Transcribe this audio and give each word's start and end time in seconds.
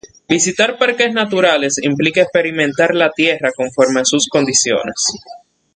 Visitar 0.27 0.79
parques 0.79 1.13
naturales 1.13 1.75
implica 1.79 2.23
experimentar 2.23 2.95
la 2.95 3.11
tierra 3.11 3.51
conforme 3.55 3.99
a 4.01 4.05
sus 4.05 4.27
condiciones. 4.27 5.05